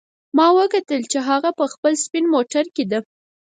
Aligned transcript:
ما 0.37 0.47
وکتل 0.59 1.01
چې 1.11 1.17
هغه 1.29 1.49
په 1.59 1.65
خپل 1.73 1.93
سپین 2.03 2.25
موټر 2.33 2.65
کې 2.75 2.83
ده 2.91 2.99